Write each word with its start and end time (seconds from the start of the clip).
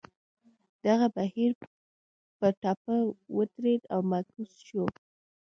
دغه 0.85 1.07
بهیر 1.15 1.51
په 2.39 2.47
ټپه 2.61 2.97
ودرېد 3.37 3.81
او 3.93 3.99
معکوس 4.09 4.51
شو. 4.67 4.83